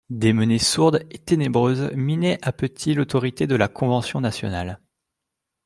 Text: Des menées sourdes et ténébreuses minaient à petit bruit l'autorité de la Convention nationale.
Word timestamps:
Des 0.09 0.33
menées 0.33 0.57
sourdes 0.57 1.03
et 1.11 1.19
ténébreuses 1.19 1.91
minaient 1.93 2.39
à 2.41 2.51
petit 2.51 2.89
bruit 2.89 2.95
l'autorité 2.95 3.45
de 3.45 3.53
la 3.55 3.67
Convention 3.67 4.19
nationale. 4.19 4.79